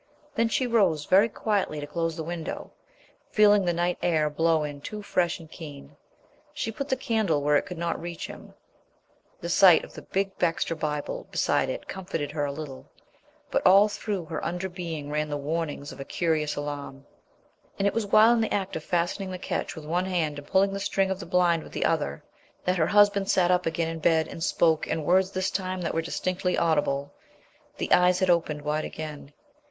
Then 0.33 0.49
she 0.49 0.65
rose 0.65 1.05
very 1.05 1.29
quietly 1.29 1.79
to 1.79 1.85
close 1.85 2.15
the 2.15 2.23
window, 2.23 2.71
feeling 3.29 3.65
the 3.65 3.71
night 3.71 3.99
air 4.01 4.31
blow 4.31 4.63
in 4.63 4.81
too 4.81 5.03
fresh 5.03 5.37
and 5.39 5.47
keen. 5.51 5.95
She 6.55 6.71
put 6.71 6.89
the 6.89 6.95
candle 6.95 7.43
where 7.43 7.55
it 7.55 7.67
could 7.67 7.77
not 7.77 8.01
reach 8.01 8.25
him. 8.25 8.55
The 9.41 9.49
sight 9.49 9.83
of 9.83 9.93
the 9.93 10.01
big 10.01 10.35
Baxter 10.39 10.73
Bible 10.73 11.27
beside 11.29 11.69
it 11.69 11.87
comforted 11.87 12.31
her 12.31 12.45
a 12.45 12.51
little, 12.51 12.87
but 13.51 13.61
all 13.63 13.87
through 13.87 14.25
her 14.25 14.43
under 14.43 14.67
being 14.67 15.11
ran 15.11 15.29
the 15.29 15.37
warnings 15.37 15.91
of 15.91 15.99
a 15.99 16.03
curious 16.03 16.55
alarm. 16.55 17.05
And 17.77 17.87
it 17.87 17.93
was 17.93 18.07
while 18.07 18.33
in 18.33 18.41
the 18.41 18.51
act 18.51 18.75
of 18.75 18.83
fastening 18.83 19.29
the 19.29 19.37
catch 19.37 19.75
with 19.75 19.85
one 19.85 20.05
hand 20.05 20.39
and 20.39 20.47
pulling 20.47 20.73
the 20.73 20.79
string 20.79 21.11
of 21.11 21.19
the 21.19 21.27
blind 21.27 21.61
with 21.61 21.73
the 21.73 21.85
other, 21.85 22.23
that 22.65 22.77
her 22.77 22.87
husband 22.87 23.29
sat 23.29 23.51
up 23.51 23.67
again 23.67 23.87
in 23.87 23.99
bed 23.99 24.27
and 24.27 24.43
spoke 24.43 24.87
in 24.87 25.03
words 25.03 25.29
this 25.29 25.51
time 25.51 25.79
that 25.81 25.93
were 25.93 26.01
distinctly 26.01 26.57
audible. 26.57 27.13
The 27.77 27.91
eyes 27.93 28.17
had 28.17 28.31
opened 28.31 28.63
wide 28.63 28.83
again. 28.85 29.31